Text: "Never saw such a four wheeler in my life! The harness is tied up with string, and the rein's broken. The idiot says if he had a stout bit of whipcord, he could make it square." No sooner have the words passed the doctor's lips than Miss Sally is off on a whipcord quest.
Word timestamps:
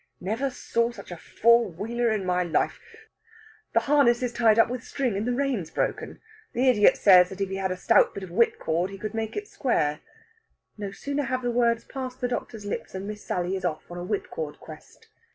"Never 0.19 0.49
saw 0.49 0.89
such 0.89 1.11
a 1.11 1.15
four 1.15 1.67
wheeler 1.69 2.09
in 2.09 2.25
my 2.25 2.41
life! 2.41 2.79
The 3.73 3.81
harness 3.81 4.23
is 4.23 4.33
tied 4.33 4.57
up 4.57 4.67
with 4.67 4.83
string, 4.83 5.15
and 5.15 5.27
the 5.27 5.31
rein's 5.31 5.69
broken. 5.69 6.19
The 6.53 6.67
idiot 6.69 6.97
says 6.97 7.31
if 7.31 7.37
he 7.37 7.57
had 7.57 7.69
a 7.69 7.77
stout 7.77 8.15
bit 8.15 8.23
of 8.23 8.31
whipcord, 8.31 8.89
he 8.89 8.97
could 8.97 9.13
make 9.13 9.35
it 9.37 9.47
square." 9.47 9.99
No 10.75 10.89
sooner 10.89 11.21
have 11.25 11.43
the 11.43 11.51
words 11.51 11.83
passed 11.83 12.19
the 12.19 12.27
doctor's 12.27 12.65
lips 12.65 12.93
than 12.93 13.05
Miss 13.07 13.23
Sally 13.23 13.55
is 13.55 13.63
off 13.63 13.91
on 13.91 13.99
a 13.99 14.03
whipcord 14.03 14.59
quest. 14.59 15.07